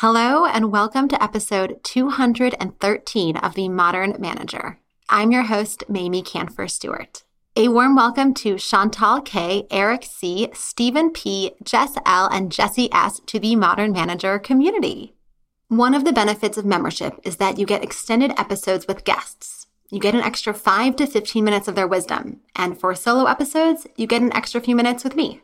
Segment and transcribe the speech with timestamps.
[0.00, 4.78] Hello, and welcome to episode 213 of The Modern Manager.
[5.08, 7.22] I'm your host, Mamie Kanfer Stewart.
[7.56, 13.22] A warm welcome to Chantal K, Eric C, Stephen P, Jess L, and Jesse S
[13.24, 15.14] to the Modern Manager community.
[15.68, 19.66] One of the benefits of membership is that you get extended episodes with guests.
[19.88, 23.86] You get an extra 5 to 15 minutes of their wisdom, and for solo episodes,
[23.96, 25.40] you get an extra few minutes with me.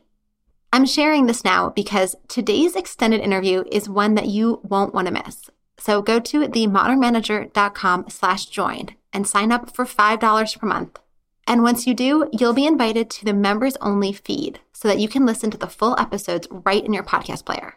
[0.75, 5.13] I'm sharing this now because today's extended interview is one that you won't want to
[5.13, 5.51] miss.
[5.77, 10.99] So go to themodernmanager.com slash join and sign up for $5 per month.
[11.47, 15.09] And once you do, you'll be invited to the members only feed so that you
[15.09, 17.75] can listen to the full episodes right in your podcast player.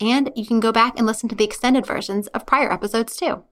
[0.00, 3.42] And you can go back and listen to the extended versions of prior episodes too.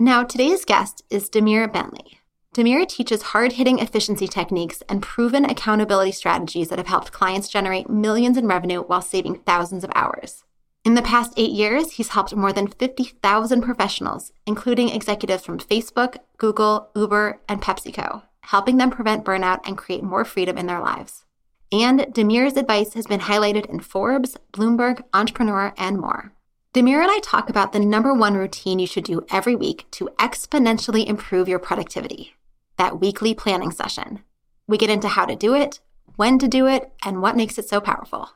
[0.00, 2.18] Now, today's guest is Demir Bentley.
[2.54, 7.90] Demir teaches hard hitting efficiency techniques and proven accountability strategies that have helped clients generate
[7.90, 10.44] millions in revenue while saving thousands of hours.
[10.84, 16.18] In the past eight years, he's helped more than 50,000 professionals, including executives from Facebook,
[16.38, 21.24] Google, Uber, and PepsiCo, helping them prevent burnout and create more freedom in their lives.
[21.72, 26.30] And Demir's advice has been highlighted in Forbes, Bloomberg, Entrepreneur, and more.
[26.72, 30.08] Demir and I talk about the number one routine you should do every week to
[30.20, 32.34] exponentially improve your productivity
[32.76, 34.20] that weekly planning session.
[34.66, 35.80] We get into how to do it,
[36.16, 38.30] when to do it, and what makes it so powerful.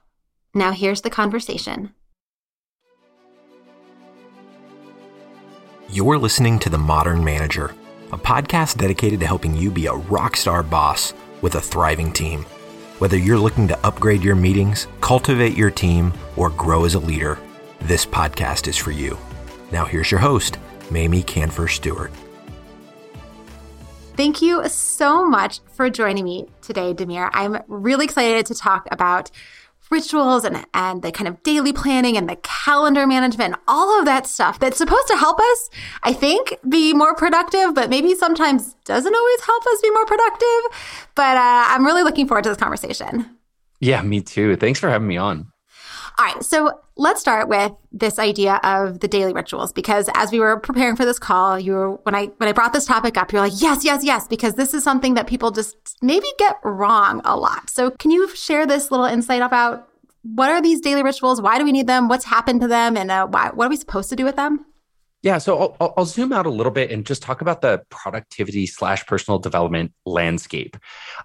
[0.54, 1.92] Now, here's the conversation.
[5.90, 7.74] You're listening to The Modern Manager,
[8.12, 12.44] a podcast dedicated to helping you be a rockstar boss with a thriving team.
[12.98, 17.38] Whether you're looking to upgrade your meetings, cultivate your team, or grow as a leader,
[17.80, 19.16] this podcast is for you.
[19.70, 20.58] Now, here's your host,
[20.90, 22.12] Mamie Kanfer Stewart.
[24.18, 27.30] Thank you so much for joining me today, Demir.
[27.34, 29.30] I'm really excited to talk about
[29.92, 34.06] rituals and, and the kind of daily planning and the calendar management and all of
[34.06, 35.70] that stuff that's supposed to help us,
[36.02, 40.80] I think, be more productive, but maybe sometimes doesn't always help us be more productive.
[41.14, 43.38] But uh, I'm really looking forward to this conversation.
[43.78, 44.56] Yeah, me too.
[44.56, 45.46] Thanks for having me on.
[46.18, 46.42] All right.
[46.42, 50.96] So let's start with this idea of the daily rituals because as we were preparing
[50.96, 53.52] for this call, you were when I when I brought this topic up, you're like,
[53.56, 57.70] yes, yes, yes, because this is something that people just maybe get wrong a lot.
[57.70, 59.88] So can you share this little insight about
[60.22, 61.40] what are these daily rituals?
[61.40, 62.08] Why do we need them?
[62.08, 62.96] What's happened to them?
[62.96, 64.66] And uh, why, what are we supposed to do with them?
[65.22, 68.66] Yeah, so I'll, I'll, zoom out a little bit and just talk about the productivity
[68.66, 70.76] slash personal development landscape.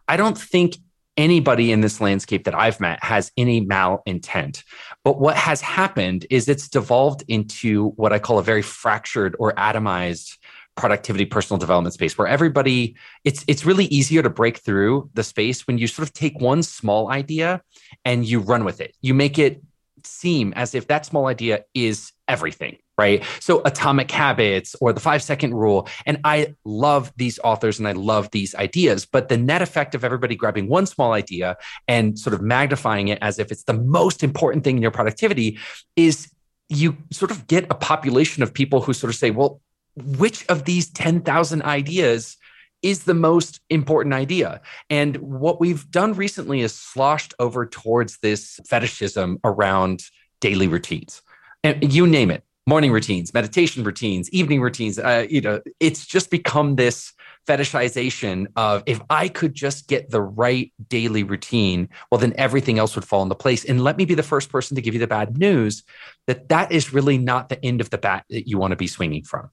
[0.08, 0.78] I don't think
[1.18, 4.64] anybody in this landscape that I've met has any malintent.
[5.04, 9.54] But what has happened is it's devolved into what I call a very fractured or
[9.54, 10.38] atomized
[10.76, 15.68] productivity personal development space where everybody it's it's really easier to break through the space
[15.68, 17.62] when you sort of take one small idea
[18.06, 18.96] and you run with it.
[19.02, 19.62] You make it
[20.04, 23.24] seem as if that small idea is everything right?
[23.40, 25.88] So atomic habits or the five second rule.
[26.06, 30.04] And I love these authors and I love these ideas, but the net effect of
[30.04, 34.24] everybody grabbing one small idea and sort of magnifying it as if it's the most
[34.24, 35.58] important thing in your productivity
[35.96, 36.30] is
[36.70, 39.62] you sort of get a population of people who sort of say, well,
[39.96, 42.38] which of these 10,000 ideas
[42.82, 44.62] is the most important idea.
[44.90, 50.04] And what we've done recently is sloshed over towards this fetishism around
[50.42, 51.22] daily routines.
[51.64, 54.98] And you name it morning routines, meditation routines, evening routines.
[54.98, 57.14] Uh, you know, it's just become this
[57.48, 62.96] fetishization of if I could just get the right daily routine, well, then everything else
[62.96, 63.66] would fall into place.
[63.66, 65.84] And let me be the first person to give you the bad news
[66.28, 68.88] that that is really not the end of the bat that you want to be
[68.88, 69.50] swinging from.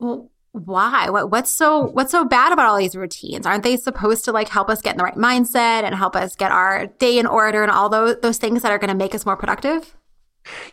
[0.00, 1.10] Well, why?
[1.10, 3.46] What, what's so what's so bad about all these routines?
[3.46, 6.34] Aren't they supposed to like help us get in the right mindset and help us
[6.34, 9.14] get our day in order and all those those things that are going to make
[9.14, 9.94] us more productive?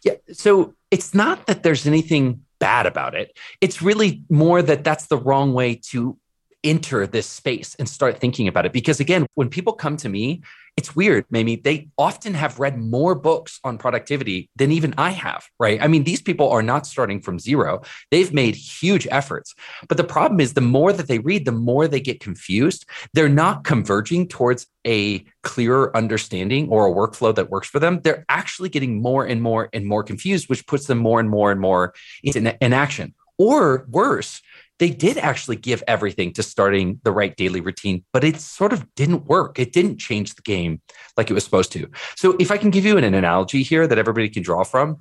[0.03, 0.15] Yeah.
[0.31, 3.37] So it's not that there's anything bad about it.
[3.61, 6.17] It's really more that that's the wrong way to
[6.65, 8.73] enter this space and start thinking about it.
[8.73, 10.41] Because again, when people come to me,
[10.77, 15.47] it's weird, maybe they often have read more books on productivity than even I have,
[15.57, 15.81] right?
[15.81, 17.83] I mean, these people are not starting from zero.
[18.11, 19.55] They've made huge efforts.
[19.87, 22.85] But the problem is the more that they read, the more they get confused.
[23.13, 28.01] They're not converging towards a clearer understanding or a workflow that works for them.
[28.03, 31.51] They're actually getting more and more and more confused, which puts them more and more
[31.51, 33.15] and more into inaction.
[33.37, 34.41] Or worse,
[34.79, 38.93] they did actually give everything to starting the right daily routine, but it sort of
[38.95, 39.59] didn't work.
[39.59, 40.81] It didn't change the game
[41.17, 41.87] like it was supposed to.
[42.15, 44.97] So, if I can give you an, an analogy here that everybody can draw from,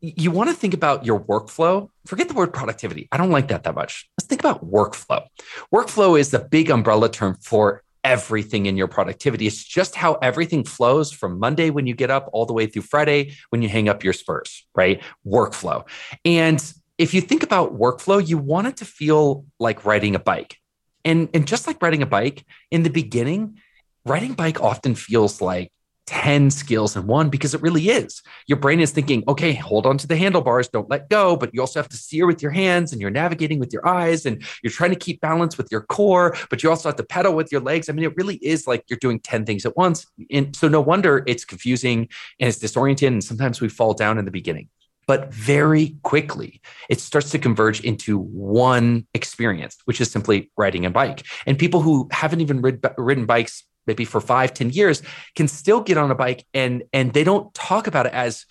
[0.00, 1.88] you want to think about your workflow.
[2.06, 3.08] Forget the word productivity.
[3.10, 4.08] I don't like that that much.
[4.18, 5.26] Let's think about workflow.
[5.74, 9.48] Workflow is the big umbrella term for everything in your productivity.
[9.48, 12.82] It's just how everything flows from Monday when you get up all the way through
[12.82, 15.02] Friday when you hang up your spurs, right?
[15.26, 15.84] Workflow.
[16.24, 16.62] And
[16.98, 20.58] if you think about workflow, you want it to feel like riding a bike.
[21.04, 23.58] And, and just like riding a bike, in the beginning,
[24.04, 25.70] riding bike often feels like
[26.06, 28.22] 10 skills in one because it really is.
[28.46, 31.60] Your brain is thinking, okay, hold on to the handlebars, don't let go, but you
[31.60, 34.70] also have to steer with your hands and you're navigating with your eyes and you're
[34.70, 37.60] trying to keep balance with your core, but you also have to pedal with your
[37.60, 37.88] legs.
[37.88, 40.06] I mean, it really is like you're doing 10 things at once.
[40.30, 42.08] And so no wonder it's confusing
[42.38, 43.12] and it's disoriented.
[43.12, 44.68] And sometimes we fall down in the beginning.
[45.06, 50.90] But very quickly, it starts to converge into one experience, which is simply riding a
[50.90, 51.24] bike.
[51.46, 55.02] And people who haven't even rid- ridden bikes maybe for five, ten years,
[55.34, 58.44] can still get on a bike and and they don't talk about it as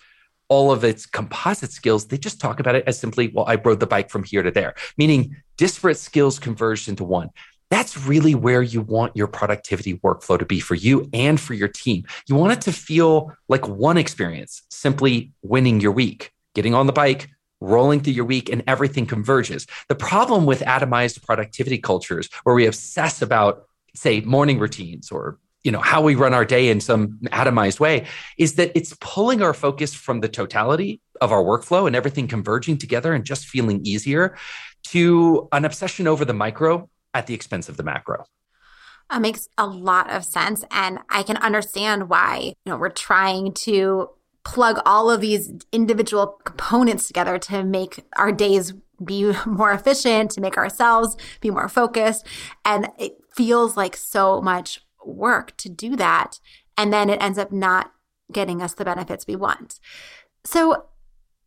[0.48, 2.06] all of its composite skills.
[2.06, 4.50] They just talk about it as simply, well, I rode the bike from here to
[4.50, 7.30] there, meaning disparate skills converged into one.
[7.68, 11.66] That's really where you want your productivity workflow to be for you and for your
[11.66, 12.04] team.
[12.28, 16.92] You want it to feel like one experience, simply winning your week, getting on the
[16.92, 17.28] bike,
[17.60, 19.66] rolling through your week and everything converges.
[19.88, 25.72] The problem with atomized productivity cultures where we obsess about say morning routines or you
[25.72, 28.06] know how we run our day in some atomized way
[28.38, 32.78] is that it's pulling our focus from the totality of our workflow and everything converging
[32.78, 34.36] together and just feeling easier
[34.84, 38.24] to an obsession over the micro at the expense of the macro
[39.12, 43.52] it makes a lot of sense and i can understand why you know we're trying
[43.52, 44.08] to
[44.46, 48.72] plug all of these individual components together to make our days
[49.04, 52.24] be more efficient, to make ourselves be more focused.
[52.64, 56.38] And it feels like so much work to do that.
[56.78, 57.92] And then it ends up not
[58.32, 59.80] getting us the benefits we want.
[60.44, 60.86] So,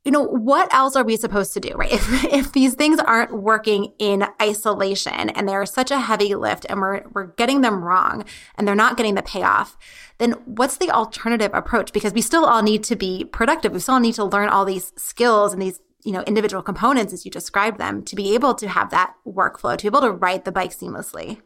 [0.05, 1.91] you know, what else are we supposed to do, right?
[1.99, 6.79] If, if these things aren't working in isolation and they're such a heavy lift and
[6.79, 8.23] we're, we're getting them wrong
[8.55, 9.77] and they're not getting the payoff,
[10.17, 11.91] then what's the alternative approach?
[11.91, 13.73] Because we still all need to be productive.
[13.73, 17.25] We still need to learn all these skills and these you know individual components as
[17.25, 20.45] you described them to be able to have that workflow to be able to ride
[20.45, 21.41] the bike seamlessly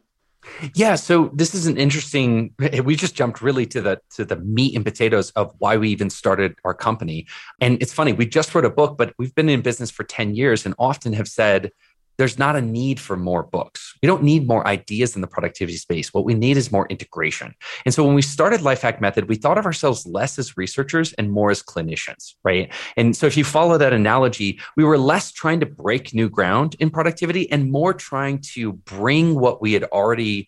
[0.75, 2.54] yeah, so this is an interesting.
[2.84, 6.10] We just jumped really to the to the meat and potatoes of why we even
[6.10, 7.28] started our company.
[7.62, 10.36] And it's funny, we just wrote a book, but we've been in business for ten
[10.36, 11.72] years, and often have said
[12.18, 13.95] there's not a need for more books.
[14.01, 16.13] We don't need more ideas in the productivity space.
[16.13, 17.56] What we need is more integration.
[17.86, 21.31] And so when we started Lifehack Method, we thought of ourselves less as researchers and
[21.31, 22.71] more as clinicians, right?
[22.98, 26.75] And so if you follow that analogy, we were less trying to break new ground
[26.80, 30.48] in productivity and more trying to bring what we had already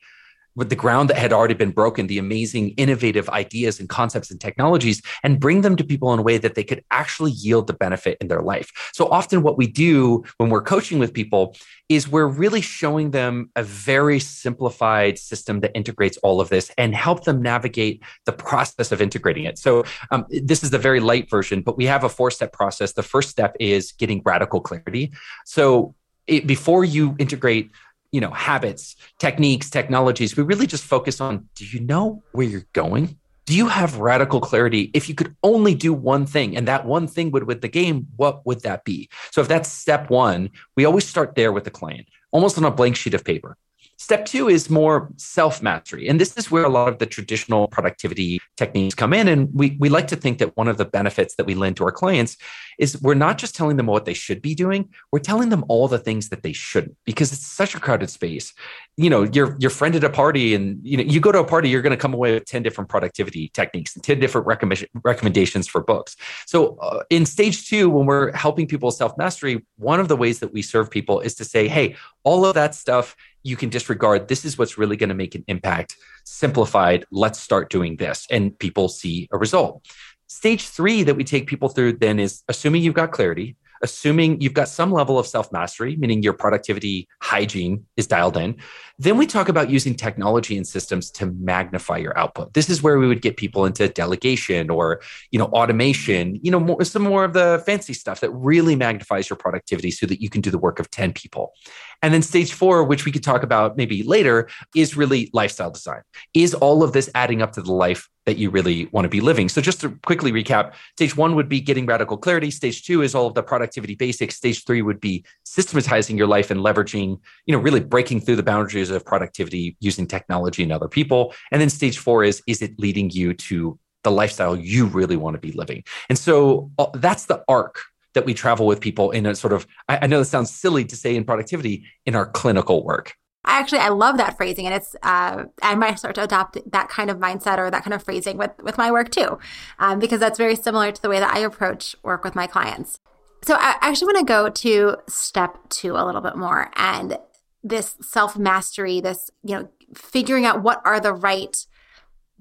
[0.56, 4.40] with the ground that had already been broken, the amazing, innovative ideas and concepts and
[4.40, 7.74] technologies, and bring them to people in a way that they could actually yield the
[7.74, 8.72] benefit in their life.
[8.94, 11.56] So often, what we do when we're coaching with people
[11.90, 16.96] is we're really showing them a very simplified system that integrates all of this and
[16.96, 19.58] help them navigate the process of integrating it.
[19.60, 22.94] So, um, this is the very light version, but we have a four step process.
[22.94, 25.12] The first step is getting radical clarity.
[25.46, 25.96] So,
[26.28, 27.70] it, before you integrate
[28.16, 30.38] you know habits techniques technologies.
[30.38, 33.18] We really just focus on do you know where you're going?
[33.46, 34.90] Do you have radical clarity?
[34.94, 38.08] If you could only do one thing and that one thing would win the game
[38.16, 39.10] what would that be?
[39.32, 42.72] So if that's step one we always start there with the client almost on a
[42.72, 43.58] blank sheet of paper
[43.98, 46.08] Step two is more self mastery.
[46.08, 49.28] And this is where a lot of the traditional productivity techniques come in.
[49.28, 51.86] And we, we like to think that one of the benefits that we lend to
[51.86, 52.36] our clients
[52.78, 55.88] is we're not just telling them what they should be doing, we're telling them all
[55.88, 58.54] the things that they shouldn't because it's such a crowded space.
[58.98, 61.46] You know, your your friend at a party and you know, you go to a
[61.46, 64.88] party, you're going to come away with 10 different productivity techniques and 10 different recommend-
[65.04, 66.18] recommendations for books.
[66.46, 70.40] So uh, in stage two, when we're helping people self mastery, one of the ways
[70.40, 74.28] that we serve people is to say, hey, all of that stuff you can disregard
[74.28, 78.58] this is what's really going to make an impact simplified let's start doing this and
[78.60, 79.86] people see a result
[80.28, 84.54] stage three that we take people through then is assuming you've got clarity assuming you've
[84.54, 88.58] got some level of self mastery, meaning your productivity hygiene is dialed in.
[88.98, 92.54] Then we talk about using technology and systems to magnify your output.
[92.54, 95.02] This is where we would get people into delegation or,
[95.32, 99.30] you know, automation, you know, more, some more of the fancy stuff that really magnifies
[99.30, 101.54] your productivity so that you can do the work of 10 people.
[102.02, 106.02] And then stage four, which we could talk about maybe later, is really lifestyle design.
[106.34, 109.22] Is all of this adding up to the life that you really want to be
[109.22, 109.50] living?
[109.50, 112.52] So just to quickly recap, stage one would be getting radical clarity.
[112.52, 114.36] Stage two is all of the productivity basics.
[114.36, 118.44] Stage three would be systematizing your life and leveraging, you know, really breaking through the
[118.44, 121.34] boundaries of productivity using technology and other people.
[121.52, 125.36] And then stage four is, is it leading you to the lifestyle you really want
[125.36, 125.84] to be living?
[126.10, 127.82] And so uh, that's the arc
[128.16, 130.84] that we travel with people in a sort of, I, I know this sounds silly
[130.86, 133.16] to say in productivity, in our clinical work.
[133.46, 136.90] I actually I love that phrasing, and it's uh, I might start to adopt that
[136.90, 139.38] kind of mindset or that kind of phrasing with with my work too,
[139.78, 143.00] um, because that's very similar to the way that I approach work with my clients.
[143.44, 147.20] So I actually want to go to step two a little bit more, and
[147.64, 151.56] this self mastery, this you know figuring out what are the right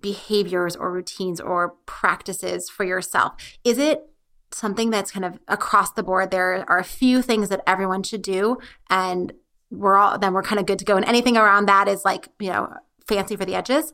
[0.00, 3.34] behaviors or routines or practices for yourself.
[3.62, 4.08] Is it
[4.54, 6.30] something that's kind of across the board?
[6.30, 8.58] There are a few things that everyone should do,
[8.88, 9.32] and
[9.70, 10.96] we're all then we're kind of good to go.
[10.96, 12.72] And anything around that is like, you know,
[13.06, 13.92] fancy for the edges.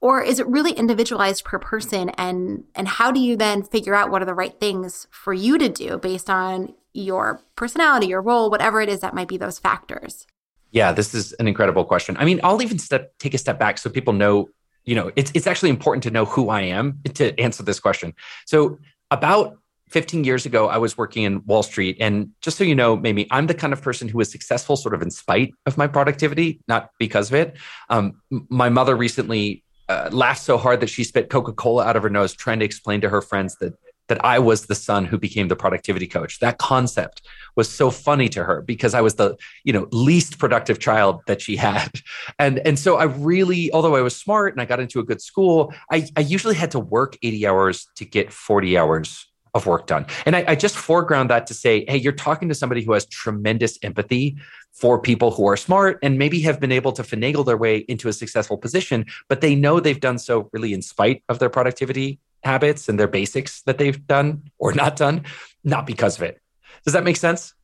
[0.00, 2.10] Or is it really individualized per person?
[2.10, 5.56] And and how do you then figure out what are the right things for you
[5.58, 9.58] to do based on your personality, your role, whatever it is that might be those
[9.58, 10.26] factors?
[10.70, 12.16] Yeah, this is an incredible question.
[12.18, 14.48] I mean, I'll even step take a step back so people know,
[14.84, 18.12] you know, it's it's actually important to know who I am to answer this question.
[18.44, 18.78] So
[19.10, 19.56] about
[19.88, 21.96] 15 years ago, I was working in Wall Street.
[22.00, 24.94] And just so you know, maybe I'm the kind of person who is successful sort
[24.94, 27.56] of in spite of my productivity, not because of it.
[27.90, 32.02] Um, my mother recently uh, laughed so hard that she spit Coca Cola out of
[32.02, 33.74] her nose, trying to explain to her friends that
[34.08, 36.40] that I was the son who became the productivity coach.
[36.40, 37.22] That concept
[37.56, 41.40] was so funny to her because I was the, you know, least productive child that
[41.40, 41.88] she had.
[42.38, 45.20] And and so I really, although I was smart and I got into a good
[45.20, 49.86] school, I, I usually had to work 80 hours to get 40 hours of work
[49.86, 50.06] done.
[50.26, 53.06] And I, I, just foreground that to say, hey, you're talking to somebody who has
[53.06, 54.36] tremendous empathy
[54.72, 58.08] for people who are smart and maybe have been able to finagle their way into
[58.08, 62.18] a successful position, but they know they've done so really in spite of their productivity
[62.42, 65.24] habits and their basics that they've done or not done,
[65.62, 66.40] not because of it.
[66.84, 67.54] Does that make sense?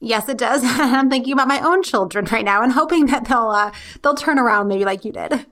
[0.00, 0.62] Yes, it does.
[0.64, 3.72] I'm thinking about my own children right now and hoping that they'll uh,
[4.02, 5.46] they'll turn around maybe like you did.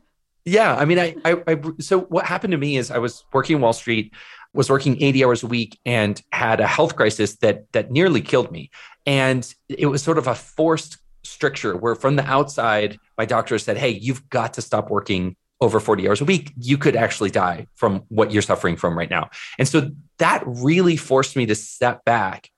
[0.45, 3.61] Yeah, I mean, I, I, I, so what happened to me is I was working
[3.61, 4.13] Wall Street
[4.55, 8.51] was working 80 hours a week and had a health crisis that that nearly killed
[8.51, 8.71] me.
[9.07, 13.77] And it was sort of a forced stricture where from the outside, my doctor said,
[13.77, 16.53] Hey, you've got to stop working over 40 hours a week.
[16.59, 19.31] You could actually die from what you're suffering from right now.
[19.59, 22.51] And so that really forced me to step back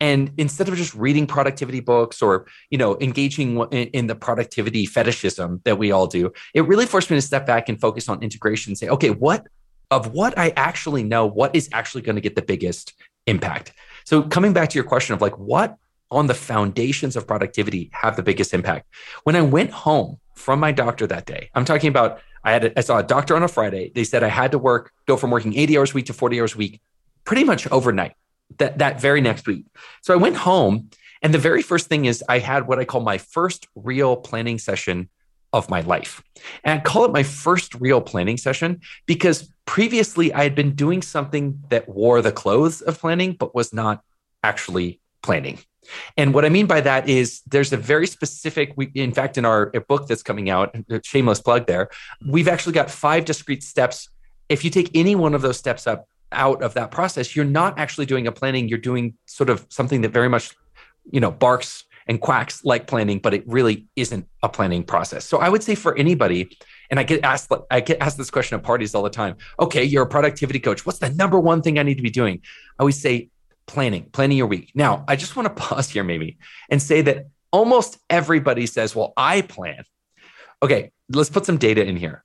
[0.00, 4.86] and instead of just reading productivity books or you know engaging in, in, the productivity
[4.86, 8.22] fetishism that we all do it really forced me to step back and focus on
[8.22, 9.46] integration and say okay what
[9.90, 12.94] of what I actually know, what is actually going to get the biggest
[13.26, 13.72] impact.
[14.04, 15.76] So coming back to your question of like what
[16.10, 18.86] on the foundations of productivity have the biggest impact.
[19.24, 22.78] When I went home from my doctor that day, I'm talking about I had a,
[22.78, 23.90] I saw a doctor on a Friday.
[23.94, 26.40] They said I had to work go from working 80 hours a week to 40
[26.40, 26.80] hours a week
[27.24, 28.14] pretty much overnight
[28.58, 29.66] that that very next week.
[30.02, 30.90] So I went home
[31.22, 34.58] and the very first thing is I had what I call my first real planning
[34.58, 35.08] session
[35.56, 36.22] of my life.
[36.64, 41.02] And I call it my first real planning session because previously I had been doing
[41.02, 44.02] something that wore the clothes of planning, but was not
[44.42, 45.58] actually planning.
[46.16, 49.44] And what I mean by that is there's a very specific, we, in fact, in
[49.44, 51.88] our book that's coming out, shameless plug there,
[52.28, 54.08] we've actually got five discrete steps.
[54.48, 57.78] If you take any one of those steps up out of that process, you're not
[57.78, 60.50] actually doing a planning, you're doing sort of something that very much,
[61.10, 65.24] you know, barks and quacks like planning, but it really isn't a planning process.
[65.24, 66.56] So I would say for anybody,
[66.90, 69.36] and I get asked, I get asked this question at parties all the time.
[69.58, 70.86] Okay, you're a productivity coach.
[70.86, 72.40] What's the number one thing I need to be doing?
[72.78, 73.30] I always say
[73.66, 74.70] planning, planning your week.
[74.74, 76.38] Now, I just want to pause here maybe
[76.70, 79.84] and say that almost everybody says, well, I plan.
[80.62, 82.24] Okay, let's put some data in here.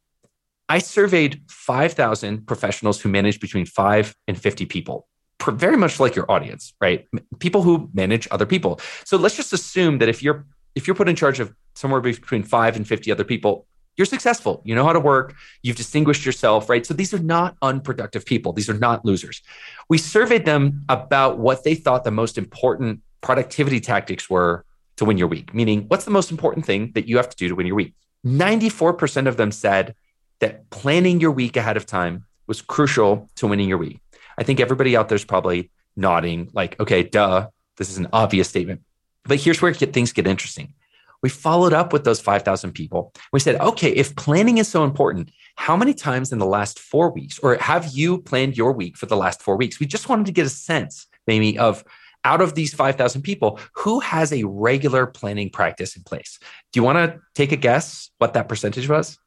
[0.69, 5.07] I surveyed 5,000 professionals who manage between five and 50 people
[5.49, 7.07] very much like your audience, right?
[7.39, 8.79] People who manage other people.
[9.05, 10.45] So let's just assume that if you're
[10.75, 13.65] if you're put in charge of somewhere between 5 and 50 other people,
[13.97, 14.61] you're successful.
[14.63, 16.85] You know how to work, you've distinguished yourself, right?
[16.85, 18.53] So these are not unproductive people.
[18.53, 19.41] These are not losers.
[19.89, 24.65] We surveyed them about what they thought the most important productivity tactics were
[24.97, 27.49] to win your week, meaning what's the most important thing that you have to do
[27.49, 27.93] to win your week?
[28.25, 29.95] 94% of them said
[30.39, 33.99] that planning your week ahead of time was crucial to winning your week.
[34.41, 38.81] I think everybody out there's probably nodding, like, okay, duh, this is an obvious statement.
[39.23, 40.73] But here's where get, things get interesting.
[41.21, 43.13] We followed up with those 5,000 people.
[43.31, 47.11] We said, okay, if planning is so important, how many times in the last four
[47.11, 49.79] weeks, or have you planned your week for the last four weeks?
[49.79, 51.83] We just wanted to get a sense, maybe, of
[52.23, 56.39] out of these 5,000 people, who has a regular planning practice in place?
[56.71, 59.19] Do you want to take a guess what that percentage was?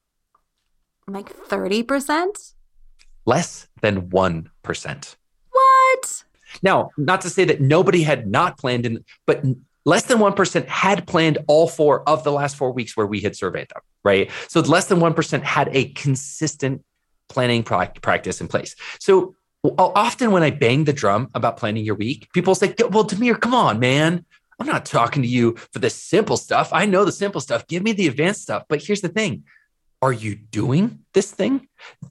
[1.06, 2.53] Like 30%?
[3.26, 5.16] Less than 1%.
[5.50, 6.24] What?
[6.62, 9.44] Now, not to say that nobody had not planned in, but
[9.84, 13.36] less than 1% had planned all four of the last four weeks where we had
[13.36, 14.30] surveyed them, right?
[14.48, 16.84] So less than 1% had a consistent
[17.28, 18.76] planning practice in place.
[18.98, 19.34] So
[19.78, 23.54] often when I bang the drum about planning your week, people say, well, Demir, come
[23.54, 24.24] on, man.
[24.60, 26.68] I'm not talking to you for the simple stuff.
[26.72, 27.66] I know the simple stuff.
[27.66, 28.64] Give me the advanced stuff.
[28.68, 29.44] But here's the thing
[30.04, 31.66] are you doing this thing?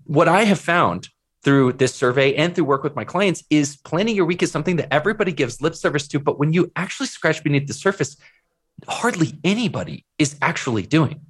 [0.05, 1.09] What I have found
[1.43, 4.77] through this survey and through work with my clients is planning your week is something
[4.77, 6.19] that everybody gives lip service to.
[6.19, 8.17] But when you actually scratch beneath the surface,
[8.87, 11.21] hardly anybody is actually doing.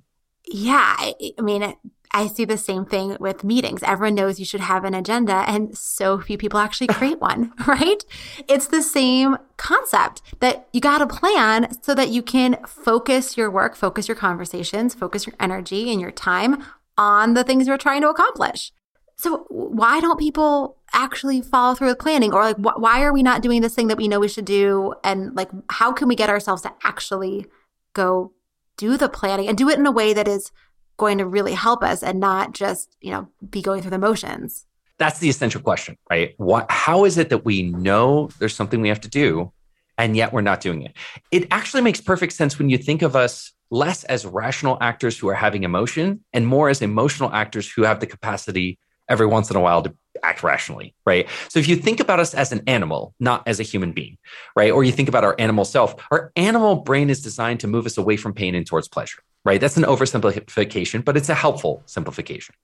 [0.48, 0.96] Yeah.
[0.98, 1.76] I, I mean,
[2.14, 3.82] I see the same thing with meetings.
[3.82, 8.06] Everyone knows you should have an agenda, and so few people actually create one, right?
[8.48, 13.50] It's the same concept that you got to plan so that you can focus your
[13.50, 16.64] work, focus your conversations, focus your energy and your time
[16.98, 18.72] on the things you're trying to accomplish.
[19.16, 22.34] So, why don't people actually follow through with planning?
[22.34, 24.46] Or, like, wh- why are we not doing this thing that we know we should
[24.46, 24.94] do?
[25.04, 27.46] And, like, how can we get ourselves to actually
[27.94, 28.34] go
[28.78, 30.52] do the planning and do it in a way that is
[30.98, 34.66] going to really help us and not just, you know, be going through the motions?
[35.00, 36.34] That's the essential question, right?
[36.38, 39.52] What how is it that we know there's something we have to do
[39.98, 40.94] and yet we're not doing it?
[41.32, 45.28] It actually makes perfect sense when you think of us less as rational actors who
[45.30, 48.78] are having emotion and more as emotional actors who have the capacity
[49.10, 51.28] every once in a while to act rationally, right?
[51.50, 54.18] So if you think about us as an animal, not as a human being,
[54.56, 54.72] right?
[54.72, 57.98] Or you think about our animal self, our animal brain is designed to move us
[57.98, 59.60] away from pain and towards pleasure right?
[59.60, 62.56] That's an oversimplification, but it's a helpful simplification.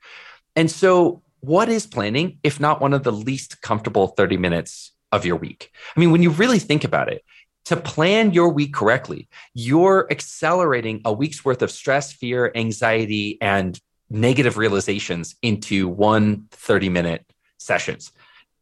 [0.55, 5.25] And so, what is planning if not one of the least comfortable 30 minutes of
[5.25, 5.71] your week?
[5.95, 7.23] I mean, when you really think about it,
[7.65, 13.79] to plan your week correctly, you're accelerating a week's worth of stress, fear, anxiety, and
[14.09, 17.25] negative realizations into one 30 minute
[17.57, 18.11] sessions.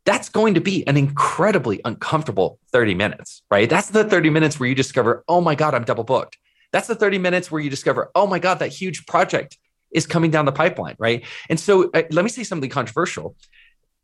[0.05, 3.69] That's going to be an incredibly uncomfortable 30 minutes, right?
[3.69, 6.37] That's the 30 minutes where you discover, oh my God, I'm double booked.
[6.71, 9.57] That's the 30 minutes where you discover, oh my God, that huge project
[9.91, 11.25] is coming down the pipeline, right?
[11.49, 13.35] And so uh, let me say something controversial.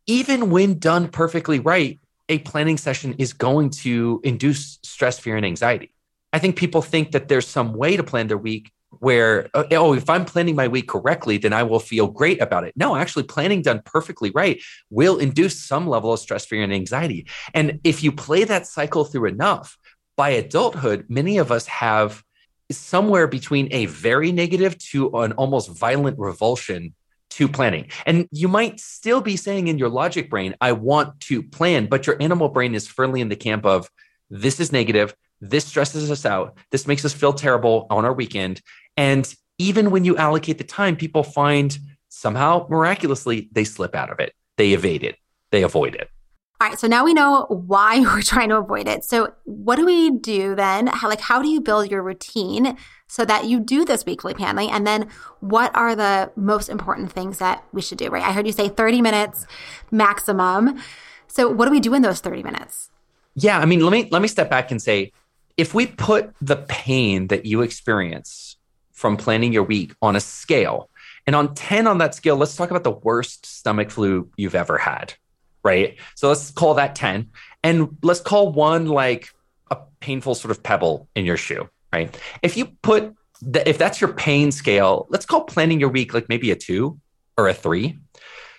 [0.08, 5.46] Even when done perfectly right, a planning session is going to induce stress, fear, and
[5.46, 5.94] anxiety.
[6.32, 9.94] I think people think that there's some way to plan their week where, uh, oh,
[9.94, 12.74] if I'm planning my week correctly, then I will feel great about it.
[12.76, 17.28] No, actually, planning done perfectly right will induce some level of stress, fear, and anxiety.
[17.54, 19.78] And if you play that cycle through enough,
[20.16, 22.24] by adulthood, many of us have
[22.78, 26.94] somewhere between a very negative to an almost violent revulsion
[27.32, 27.90] to planning.
[28.06, 32.06] And you might still be saying in your logic brain, I want to plan, but
[32.06, 33.90] your animal brain is firmly in the camp of
[34.30, 35.16] this is negative.
[35.42, 36.58] This stresses us out.
[36.72, 38.62] This makes us feel terrible on our weekend.
[38.98, 41.78] And even when you allocate the time, people find
[42.10, 44.34] somehow miraculously they slip out of it.
[44.58, 45.18] They evade it.
[45.52, 46.10] They avoid it.
[46.64, 49.04] All right, so now we know why we're trying to avoid it.
[49.04, 50.88] So, what do we do then?
[50.88, 54.72] How, like, how do you build your routine so that you do this weekly planning?
[54.72, 55.10] And then,
[55.42, 58.08] what are the most important things that we should do?
[58.08, 58.24] Right?
[58.24, 59.46] I heard you say 30 minutes
[59.92, 60.82] maximum.
[61.28, 62.90] So, what do we do in those 30 minutes?
[63.36, 65.12] Yeah, I mean, let me let me step back and say,
[65.58, 68.56] if we put the pain that you experience
[68.94, 70.90] from planning your week on a scale,
[71.28, 74.78] and on 10 on that scale, let's talk about the worst stomach flu you've ever
[74.78, 75.14] had
[75.64, 75.98] right?
[76.16, 77.30] So let's call that 10.
[77.64, 79.30] And let's call one like
[79.72, 82.16] a painful sort of pebble in your shoe, right?
[82.42, 86.30] If you put, the, if that's your pain scale, let's call planning your week like
[86.30, 87.00] maybe a two
[87.38, 88.00] or a three.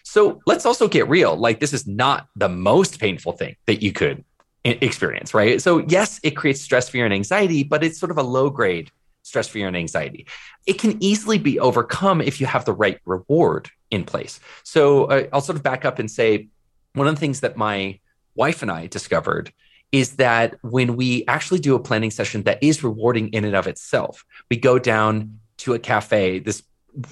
[0.04, 1.36] So let's also get real.
[1.36, 4.24] Like, this is not the most painful thing that you could
[4.64, 5.60] experience, right?
[5.60, 8.90] So, yes, it creates stress, fear, and anxiety, but it's sort of a low grade
[9.22, 10.26] stress, fear, and anxiety.
[10.66, 14.38] It can easily be overcome if you have the right reward in place.
[14.62, 16.48] So, uh, I'll sort of back up and say,
[16.94, 18.00] one of the things that my
[18.34, 19.52] wife and I discovered
[19.92, 23.66] is that when we actually do a planning session that is rewarding in and of
[23.66, 26.62] itself, we go down to a cafe, this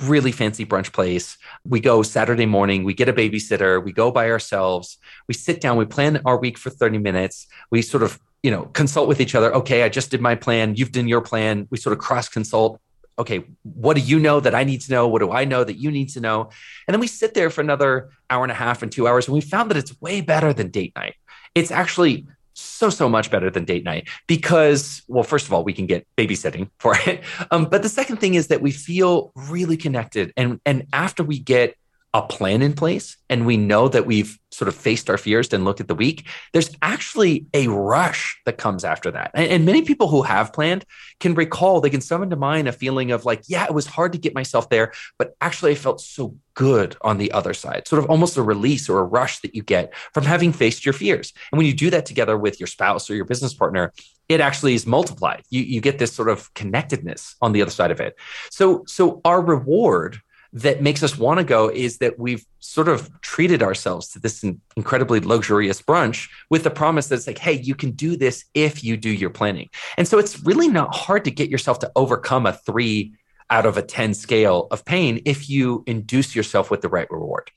[0.04, 1.38] really fancy brunch place.
[1.64, 5.76] We go Saturday morning, we get a babysitter, we go by ourselves, we sit down,
[5.76, 7.46] we plan our week for 30 minutes.
[7.70, 9.54] We sort of, you know, consult with each other.
[9.54, 11.66] Okay, I just did my plan, you've done your plan.
[11.70, 12.80] We sort of cross consult
[13.18, 15.08] okay, what do you know that I need to know?
[15.08, 16.50] What do I know that you need to know?
[16.86, 19.34] And then we sit there for another hour and a half and two hours, and
[19.34, 21.14] we found that it's way better than date night.
[21.54, 25.72] It's actually so so much better than date night because well first of all we
[25.72, 29.76] can get babysitting for it um, but the second thing is that we feel really
[29.76, 31.76] connected and and after we get
[32.14, 35.64] a plan in place and we know that we've sort of faced our fears and
[35.64, 39.30] looked at the week, there's actually a rush that comes after that.
[39.32, 40.84] And, and, many people who have planned
[41.20, 44.12] can recall, they can summon to mind a feeling of like, yeah, it was hard
[44.12, 48.04] to get myself there, but actually I felt so good on the other side, sort
[48.04, 51.32] of almost a release or a rush that you get from having faced your fears.
[51.50, 53.90] And when you do that together with your spouse or your business partner,
[54.28, 55.44] it actually is multiplied.
[55.48, 58.16] You, you get this sort of connectedness on the other side of it.
[58.50, 60.20] So, so our reward
[60.52, 64.44] that makes us want to go is that we've sort of treated ourselves to this
[64.76, 68.84] incredibly luxurious brunch with the promise that it's like, hey, you can do this if
[68.84, 69.70] you do your planning.
[69.96, 73.14] And so it's really not hard to get yourself to overcome a three
[73.48, 77.50] out of a 10 scale of pain if you induce yourself with the right reward.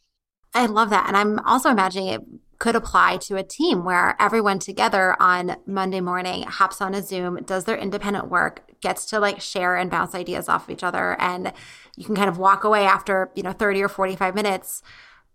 [0.54, 1.08] I love that.
[1.08, 2.22] And I'm also imagining it
[2.60, 7.44] could apply to a team where everyone together on Monday morning hops on a Zoom,
[7.44, 11.20] does their independent work, gets to like share and bounce ideas off of each other.
[11.20, 11.52] And
[11.96, 14.82] you can kind of walk away after, you know, 30 or 45 minutes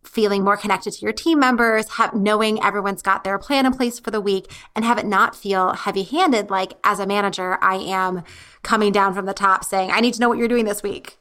[0.02, 3.98] feeling more connected to your team members, have, knowing everyone's got their plan in place
[3.98, 6.50] for the week, and have it not feel heavy handed.
[6.50, 8.22] Like as a manager, I am
[8.62, 11.18] coming down from the top saying, I need to know what you're doing this week.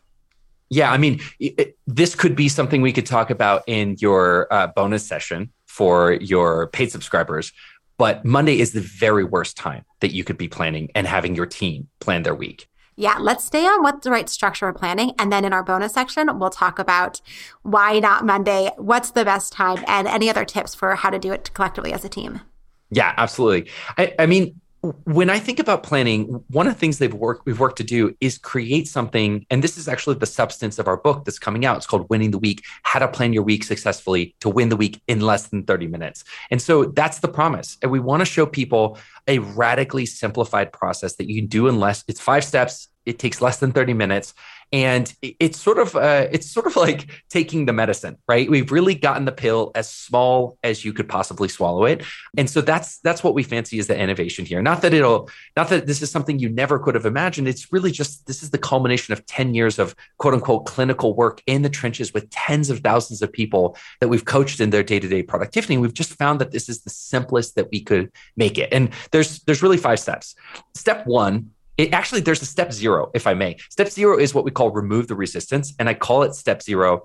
[0.70, 4.68] Yeah, I mean, it, this could be something we could talk about in your uh,
[4.68, 7.54] bonus session for your paid subscribers.
[7.98, 11.46] But Monday is the very worst time that you could be planning and having your
[11.46, 12.68] team plan their week.
[12.96, 15.14] Yeah, let's stay on what's the right structure of planning.
[15.20, 17.22] And then in our bonus section, we'll talk about
[17.62, 21.32] why not Monday, what's the best time, and any other tips for how to do
[21.32, 22.42] it collectively as a team.
[22.90, 23.72] Yeah, absolutely.
[23.98, 27.60] I, I mean, when I think about planning, one of the things they've worked we've
[27.60, 31.26] worked to do is create something, and this is actually the substance of our book
[31.26, 31.78] that's coming out.
[31.78, 35.02] It's called Winning the Week: How to Plan Your Week Successfully to Win the Week
[35.08, 36.24] in Less Than 30 Minutes.
[36.50, 37.78] And so that's the promise.
[37.82, 41.80] And we want to show people a radically simplified process that you can do in
[41.80, 42.04] less.
[42.08, 42.88] It's five steps.
[43.06, 44.34] It takes less than 30 minutes
[44.72, 48.50] and it's sort of uh, it's sort of like taking the medicine right?
[48.50, 52.04] We've really gotten the pill as small as you could possibly swallow it.
[52.38, 54.62] And so that's that's what we fancy is the innovation here.
[54.62, 57.48] Not that it'll not that this is something you never could have imagined.
[57.48, 61.42] It's really just this is the culmination of 10 years of quote unquote clinical work
[61.48, 65.24] in the trenches with tens of thousands of people that we've coached in their day-to-day
[65.24, 65.74] productivity.
[65.74, 68.70] And we've just found that this is the simplest that we could make it.
[68.72, 70.36] And there's there's really five steps.
[70.76, 73.56] Step one it actually there's a step zero if i may.
[73.70, 77.04] Step zero is what we call remove the resistance and i call it step zero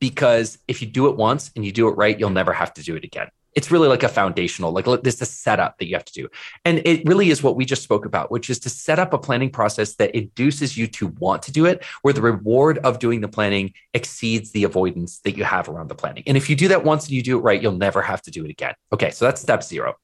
[0.00, 2.82] because if you do it once and you do it right you'll never have to
[2.82, 3.28] do it again.
[3.54, 6.28] It's really like a foundational like this is a setup that you have to do.
[6.64, 9.18] And it really is what we just spoke about which is to set up a
[9.18, 13.20] planning process that induces you to want to do it where the reward of doing
[13.20, 16.24] the planning exceeds the avoidance that you have around the planning.
[16.26, 18.30] And if you do that once and you do it right you'll never have to
[18.30, 18.74] do it again.
[18.90, 19.96] Okay so that's step zero.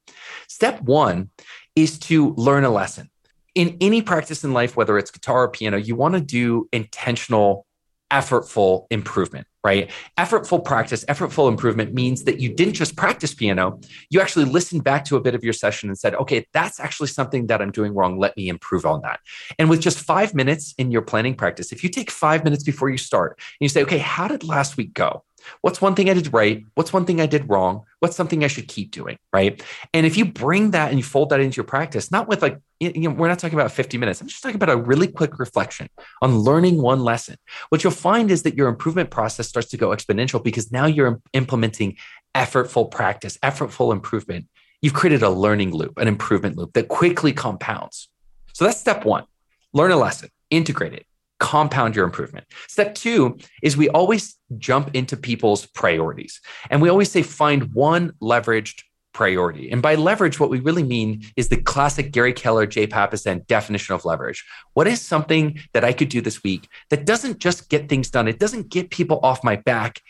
[0.46, 1.30] Step one
[1.74, 3.09] is to learn a lesson
[3.54, 7.66] in any practice in life, whether it's guitar or piano, you want to do intentional,
[8.10, 9.90] effortful improvement, right?
[10.18, 15.04] Effortful practice, effortful improvement means that you didn't just practice piano, you actually listened back
[15.04, 17.94] to a bit of your session and said, okay, that's actually something that I'm doing
[17.94, 18.18] wrong.
[18.18, 19.20] Let me improve on that.
[19.58, 22.88] And with just five minutes in your planning practice, if you take five minutes before
[22.88, 25.24] you start and you say, okay, how did last week go?
[25.60, 26.64] What's one thing I did right?
[26.74, 27.84] What's one thing I did wrong?
[28.00, 29.18] What's something I should keep doing?
[29.32, 29.62] Right.
[29.92, 32.58] And if you bring that and you fold that into your practice, not with like,
[32.80, 34.20] you know, we're not talking about 50 minutes.
[34.20, 35.88] I'm just talking about a really quick reflection
[36.22, 37.36] on learning one lesson.
[37.68, 41.20] What you'll find is that your improvement process starts to go exponential because now you're
[41.32, 41.96] implementing
[42.34, 44.46] effortful practice, effortful improvement.
[44.82, 48.08] You've created a learning loop, an improvement loop that quickly compounds.
[48.52, 49.24] So that's step one
[49.72, 51.06] learn a lesson, integrate it
[51.40, 52.46] compound your improvement.
[52.68, 56.40] Step two is we always jump into people's priorities.
[56.70, 59.72] And we always say find one leveraged priority.
[59.72, 63.94] And by leverage, what we really mean is the classic Gary Keller, Jay Papasan definition
[63.94, 64.44] of leverage.
[64.74, 68.28] What is something that I could do this week that doesn't just get things done?
[68.28, 70.00] It doesn't get people off my back.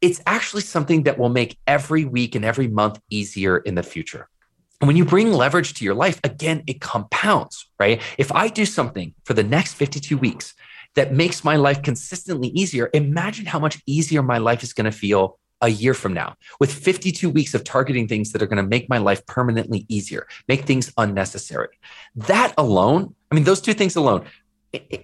[0.00, 4.28] It's actually something that will make every week and every month easier in the future.
[4.80, 8.00] And when you bring leverage to your life, again, it compounds, right?
[8.16, 10.54] If I do something for the next 52 weeks
[10.94, 14.92] that makes my life consistently easier, imagine how much easier my life is going to
[14.92, 18.68] feel a year from now with 52 weeks of targeting things that are going to
[18.68, 21.68] make my life permanently easier, make things unnecessary.
[22.14, 24.24] That alone, I mean, those two things alone,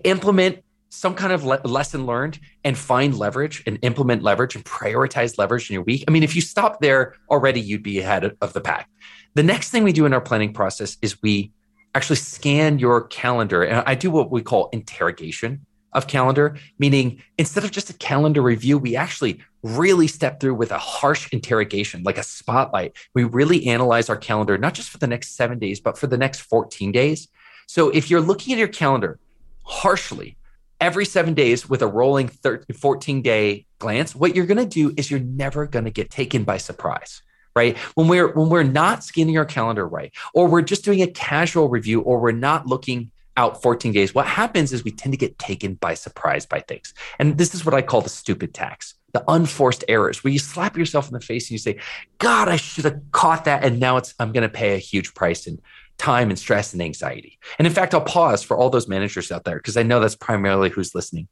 [0.04, 0.60] implement
[0.90, 5.68] some kind of le- lesson learned and find leverage and implement leverage and prioritize leverage
[5.68, 6.04] in your week.
[6.06, 8.88] I mean, if you stop there already, you'd be ahead of the pack.
[9.34, 11.52] The next thing we do in our planning process is we
[11.94, 13.64] actually scan your calendar.
[13.64, 18.42] And I do what we call interrogation of calendar, meaning instead of just a calendar
[18.42, 22.96] review, we actually really step through with a harsh interrogation, like a spotlight.
[23.14, 26.18] We really analyze our calendar, not just for the next seven days, but for the
[26.18, 27.28] next 14 days.
[27.66, 29.18] So if you're looking at your calendar
[29.64, 30.36] harshly
[30.80, 34.94] every seven days with a rolling 13, 14 day glance, what you're going to do
[34.96, 37.22] is you're never going to get taken by surprise
[37.54, 41.06] right when we're when we're not scanning our calendar right or we're just doing a
[41.06, 45.18] casual review or we're not looking out 14 days, what happens is we tend to
[45.18, 46.94] get taken by surprise by things.
[47.18, 50.76] And this is what I call the stupid tax, the unforced errors, where you slap
[50.76, 51.78] yourself in the face and you say,
[52.18, 53.64] God, I should have caught that.
[53.64, 55.60] And now it's, I'm going to pay a huge price in
[55.98, 57.38] time and stress and anxiety.
[57.58, 60.16] And in fact, I'll pause for all those managers out there because I know that's
[60.16, 61.28] primarily who's listening.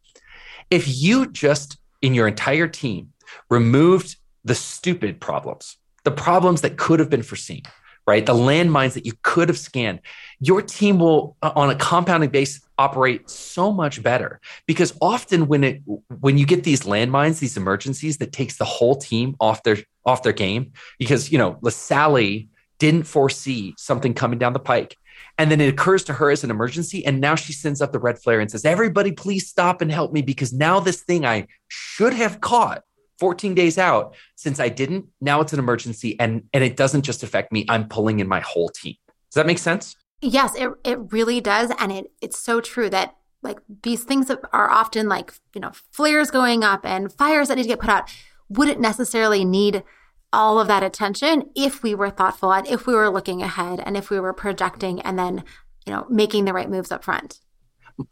[0.70, 3.12] If you just in your entire team
[3.48, 7.62] removed the stupid problems, the problems that could have been foreseen,
[8.06, 8.24] right?
[8.24, 10.00] The landmines that you could have scanned,
[10.40, 14.40] your team will, uh, on a compounding base, operate so much better.
[14.66, 15.82] Because often when it
[16.20, 20.22] when you get these landmines, these emergencies that takes the whole team off their off
[20.22, 22.46] their game, because you know, LaSalle
[22.78, 24.96] didn't foresee something coming down the pike.
[25.38, 27.06] And then it occurs to her as an emergency.
[27.06, 30.12] And now she sends up the red flare and says, Everybody, please stop and help
[30.12, 32.82] me because now this thing I should have caught
[33.22, 35.06] 14 days out since I didn't.
[35.20, 37.64] Now it's an emergency and and it doesn't just affect me.
[37.68, 38.96] I'm pulling in my whole team.
[39.30, 39.94] Does that make sense?
[40.20, 44.70] Yes, it it really does and it it's so true that like these things are
[44.70, 48.10] often like, you know, flares going up and fires that need to get put out
[48.48, 49.84] wouldn't necessarily need
[50.32, 53.96] all of that attention if we were thoughtful and if we were looking ahead and
[53.96, 55.44] if we were projecting and then,
[55.86, 57.38] you know, making the right moves up front.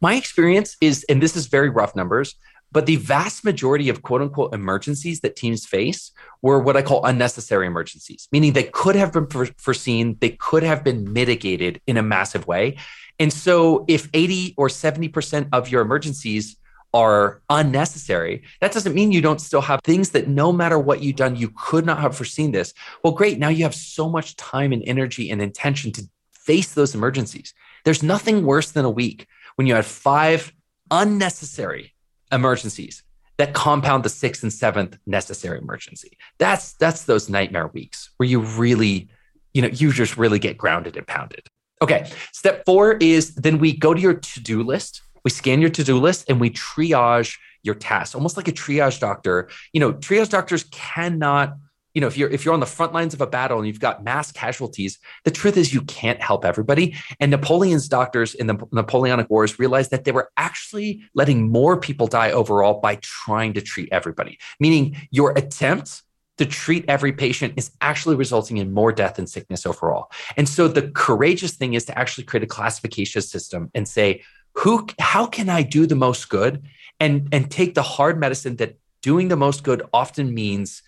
[0.00, 2.36] My experience is and this is very rough numbers,
[2.72, 7.04] but the vast majority of quote unquote emergencies that teams face were what I call
[7.04, 12.02] unnecessary emergencies, meaning they could have been foreseen, they could have been mitigated in a
[12.02, 12.76] massive way.
[13.18, 16.56] And so if 80 or 70% of your emergencies
[16.92, 21.16] are unnecessary, that doesn't mean you don't still have things that no matter what you've
[21.16, 22.72] done, you could not have foreseen this.
[23.04, 23.38] Well, great.
[23.38, 27.54] Now you have so much time and energy and intention to face those emergencies.
[27.84, 30.52] There's nothing worse than a week when you had five
[30.90, 31.94] unnecessary
[32.32, 33.02] emergencies
[33.38, 36.18] that compound the sixth and seventh necessary emergency.
[36.38, 39.08] That's that's those nightmare weeks where you really,
[39.54, 41.46] you know, you just really get grounded and pounded.
[41.82, 42.10] Okay.
[42.32, 45.02] Step four is then we go to your to-do list.
[45.24, 49.48] We scan your to-do list and we triage your tasks, almost like a triage doctor.
[49.72, 51.56] You know, triage doctors cannot
[52.00, 53.78] you know if you're if you're on the front lines of a battle and you've
[53.78, 56.96] got mass casualties the truth is you can't help everybody.
[57.20, 62.06] And napoleon's doctors in the napoleonic wars realized that they were actually letting more people
[62.06, 66.02] die overall by trying to treat everybody meaning your attempt
[66.38, 70.10] to treat every patient is actually resulting in more death and sickness overall.
[70.38, 74.22] And so the courageous thing is to actually create a classification system and say
[74.54, 76.62] who how can i do the most good?
[76.98, 80.82] And and take the hard medicine that doing the most good often means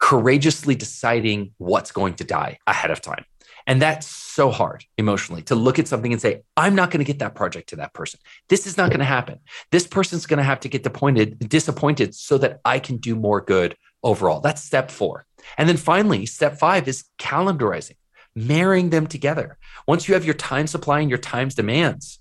[0.00, 3.24] courageously deciding what's going to die ahead of time.
[3.66, 7.04] And that's so hard emotionally to look at something and say, I'm not going to
[7.04, 8.18] get that project to that person.
[8.48, 9.38] This is not going to happen.
[9.70, 13.40] This person's going to have to get disappointed, disappointed so that I can do more
[13.40, 14.40] good overall.
[14.40, 15.26] That's step four.
[15.58, 17.96] And then finally, step five is calendarizing,
[18.34, 19.58] marrying them together.
[19.86, 22.18] Once you have your time supply and your time's demands,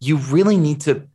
[0.00, 1.08] you really need to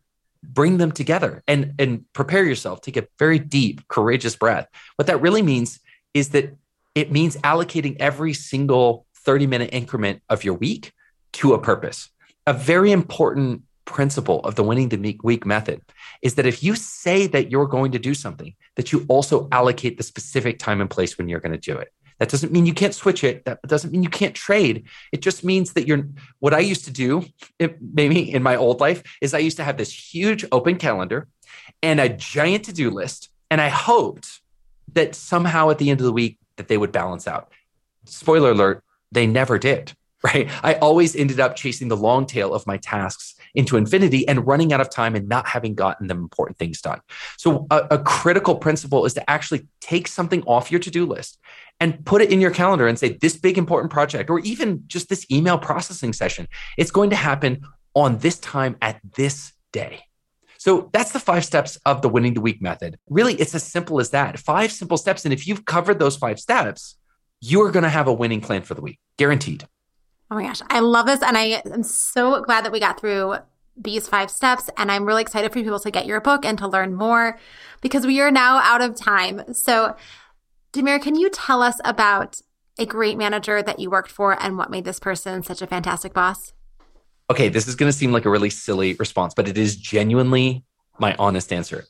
[0.43, 2.82] bring them together and, and prepare yourself.
[2.82, 4.67] Take a very deep, courageous breath.
[4.97, 5.80] What that really means
[6.13, 6.58] is that
[6.95, 10.91] it means allocating every single 30 minute increment of your week
[11.34, 12.10] to a purpose.
[12.47, 15.82] A very important principle of the winning the week method
[16.21, 19.97] is that if you say that you're going to do something, that you also allocate
[19.97, 21.89] the specific time and place when you're going to do it.
[22.19, 23.45] That doesn't mean you can't switch it.
[23.45, 24.86] That doesn't mean you can't trade.
[25.12, 26.08] It just means that you're
[26.39, 27.26] what I used to do,
[27.58, 31.28] it, maybe in my old life, is I used to have this huge open calendar
[31.82, 33.30] and a giant to-do list.
[33.50, 34.41] And I hoped
[34.94, 37.52] that somehow at the end of the week that they would balance out.
[38.06, 39.94] Spoiler alert, they never did.
[40.24, 40.52] Right.
[40.62, 44.72] I always ended up chasing the long tail of my tasks into infinity and running
[44.72, 47.02] out of time and not having gotten the important things done.
[47.38, 51.40] So, a, a critical principle is to actually take something off your to do list
[51.80, 55.10] and put it in your calendar and say, this big important project, or even just
[55.10, 57.64] this email processing session, it's going to happen
[57.96, 60.04] on this time at this day.
[60.62, 63.00] So that's the five steps of the winning the week method.
[63.10, 64.38] Really, it's as simple as that.
[64.38, 65.26] Five simple steps.
[65.26, 66.97] And if you've covered those five steps,
[67.39, 69.65] you're going to have a winning plan for the week, guaranteed.
[70.30, 71.24] Oh my gosh, I love this.
[71.24, 73.38] And I am so glad that we got through
[73.76, 74.69] these five steps.
[74.78, 77.39] And I'm really excited for people to get your book and to learn more
[77.82, 79.56] because we are now out of time.
[79.56, 79.95] So,
[80.74, 82.39] Demir, can you tell us about
[82.78, 86.13] a great manager that you worked for and what made this person such a fantastic
[86.13, 86.54] boss?
[87.30, 90.64] Okay, this is going to seem like a really silly response, but it is genuinely
[91.00, 91.86] my honest answer.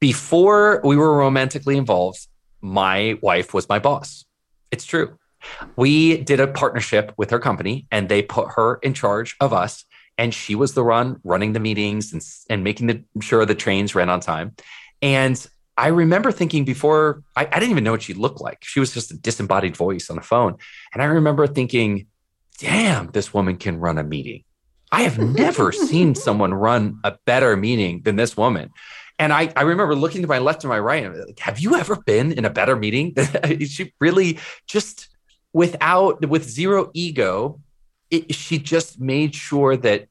[0.00, 2.26] Before we were romantically involved,
[2.60, 4.24] my wife was my boss.
[4.70, 5.18] It's true.
[5.76, 9.84] We did a partnership with her company and they put her in charge of us.
[10.18, 13.94] And she was the one running the meetings and, and making the, sure the trains
[13.94, 14.56] ran on time.
[15.02, 18.58] And I remember thinking before, I, I didn't even know what she looked like.
[18.62, 20.56] She was just a disembodied voice on the phone.
[20.94, 22.06] And I remember thinking,
[22.58, 24.44] damn, this woman can run a meeting.
[24.92, 28.70] I have never seen someone run a better meeting than this woman.
[29.18, 31.76] And I, I remember looking to my left and my right, and like, have you
[31.76, 33.14] ever been in a better meeting?
[33.66, 35.08] she really just
[35.54, 37.60] without with zero ego,
[38.10, 40.08] it, she just made sure that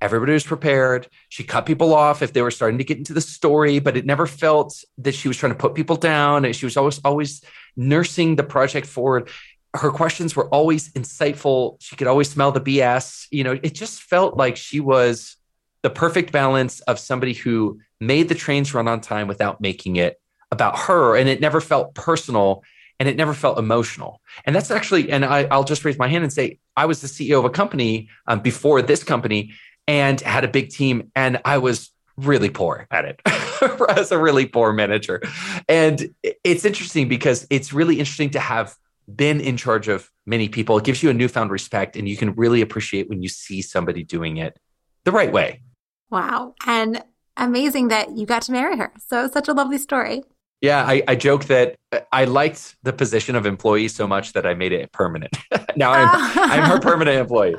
[0.00, 1.08] Everybody was prepared.
[1.28, 4.06] She cut people off if they were starting to get into the story, but it
[4.06, 6.44] never felt that she was trying to put people down.
[6.44, 7.42] And she was always, always
[7.76, 9.28] nursing the project forward.
[9.74, 11.76] Her questions were always insightful.
[11.80, 13.26] She could always smell the BS.
[13.30, 15.36] You know, it just felt like she was
[15.82, 20.20] the perfect balance of somebody who made the trains run on time without making it
[20.50, 21.16] about her.
[21.16, 22.62] And it never felt personal
[22.98, 24.20] and it never felt emotional.
[24.44, 27.06] And that's actually, and I, will just raise my hand and say, I was the
[27.06, 29.52] CEO of a company um, before this company
[29.86, 33.20] and had a big team, and I was really poor at it
[33.88, 35.22] as a really poor manager.
[35.68, 38.74] And it's interesting because it's really interesting to have
[39.14, 40.78] been in charge of many people.
[40.78, 44.04] It gives you a newfound respect, and you can really appreciate when you see somebody
[44.04, 44.58] doing it
[45.04, 45.62] the right way.
[46.10, 46.54] Wow.
[46.66, 47.02] And
[47.36, 48.92] amazing that you got to marry her.
[49.06, 50.22] So it's such a lovely story.
[50.60, 54.44] Yeah, I, I joke that uh, I liked the position of employee so much that
[54.44, 55.36] I made it permanent.
[55.76, 56.08] now I'm
[56.50, 57.54] I'm her permanent employee.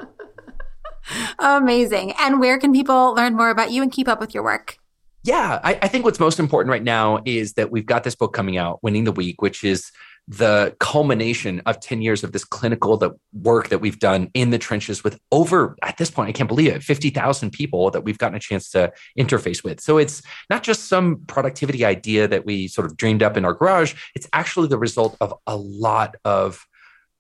[1.39, 2.13] Amazing.
[2.19, 4.77] And where can people learn more about you and keep up with your work?
[5.23, 8.33] Yeah, I, I think what's most important right now is that we've got this book
[8.33, 9.91] coming out, Winning the Week, which is
[10.29, 13.01] the culmination of 10 years of this clinical
[13.33, 16.71] work that we've done in the trenches with over at this point i can't believe
[16.71, 19.81] it 50,000 people that we've gotten a chance to interface with.
[19.81, 23.53] So it's not just some productivity idea that we sort of dreamed up in our
[23.53, 26.65] garage it's actually the result of a lot of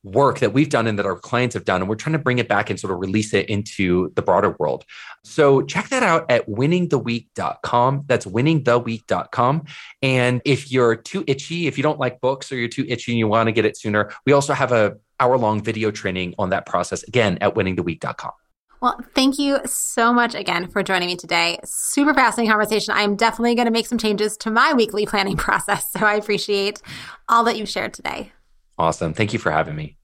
[0.03, 1.81] work that we've done and that our clients have done.
[1.81, 4.55] And we're trying to bring it back and sort of release it into the broader
[4.59, 4.85] world.
[5.23, 8.03] So check that out at winningtheweek.com.
[8.07, 9.63] That's winningtheweek.com.
[10.01, 13.19] And if you're too itchy, if you don't like books or you're too itchy and
[13.19, 16.49] you want to get it sooner, we also have a hour long video training on
[16.49, 18.31] that process again at winningtheweek.com.
[18.81, 21.59] Well, thank you so much again for joining me today.
[21.65, 22.93] Super fascinating conversation.
[22.95, 25.91] I'm definitely going to make some changes to my weekly planning process.
[25.91, 26.81] So I appreciate
[27.27, 28.31] all that you've shared today.
[28.79, 29.13] Awesome.
[29.13, 29.97] Thank you for having me.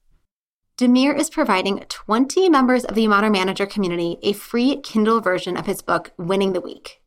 [0.76, 5.64] Demir is providing 20 members of the Modern Manager community a free Kindle version of
[5.64, 7.00] his book, Winning the Week.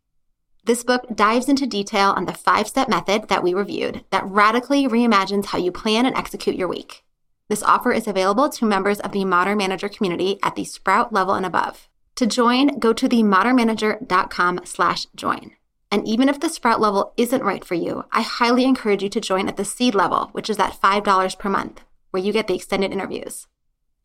[0.66, 4.88] This book dives into detail on the five step method that we reviewed that radically
[4.88, 7.04] reimagines how you plan and execute your week.
[7.48, 11.36] This offer is available to members of the Modern Manager community at the Sprout level
[11.36, 11.88] and above.
[12.16, 15.52] To join, go to themodernmanager.com slash join.
[15.92, 19.22] And even if the Sprout level isn't right for you, I highly encourage you to
[19.22, 22.56] join at the seed level, which is at $5 per month, where you get the
[22.56, 23.48] extended interviews.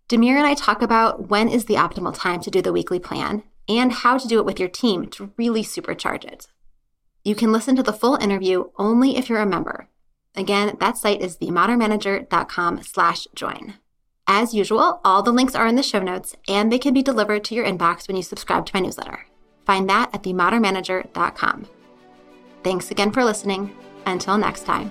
[0.08, 3.42] Demir and I talk about when is the optimal time to do the weekly plan
[3.68, 6.48] and how to do it with your team to really supercharge it.
[7.22, 9.88] You can listen to the full interview only if you're a member.
[10.34, 13.74] Again, that site is themodernmanager.com slash join.
[14.26, 17.44] As usual, all the links are in the show notes and they can be delivered
[17.44, 19.26] to your inbox when you subscribe to my newsletter.
[19.64, 21.66] Find that at themodernmanager.com.
[22.64, 23.76] Thanks again for listening.
[24.06, 24.90] Until next time.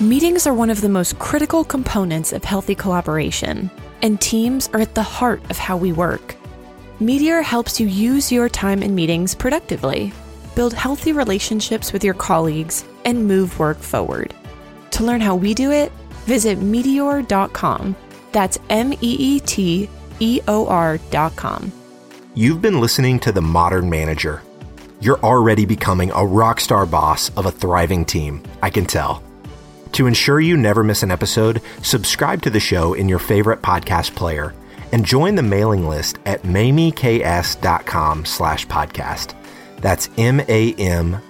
[0.00, 3.70] Meetings are one of the most critical components of healthy collaboration,
[4.02, 6.36] and teams are at the heart of how we work.
[7.00, 10.12] Meeteor helps you use your time in meetings productively,
[10.54, 14.34] build healthy relationships with your colleagues, and move work forward.
[14.92, 15.92] To learn how we do it,
[16.24, 17.96] visit meeteor.com.
[18.32, 19.88] That's M E E T
[20.18, 21.72] E O R.com.
[22.34, 24.42] You've been listening to The Modern Manager.
[25.00, 29.22] You're already becoming a rock star boss of a thriving team, I can tell.
[29.92, 34.14] To ensure you never miss an episode, subscribe to the show in your favorite podcast
[34.14, 34.54] player
[34.92, 39.34] and join the mailing list at mamieks.com slash podcast.
[39.78, 41.22] That's M-A-M-I-E-K-S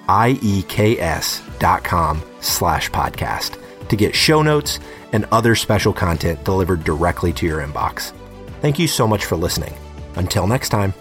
[1.60, 4.80] dot com slash podcast to get show notes
[5.12, 8.12] and other special content delivered directly to your inbox.
[8.60, 9.74] Thank you so much for listening.
[10.16, 10.92] Until next time.